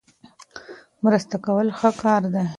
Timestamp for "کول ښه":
1.45-1.89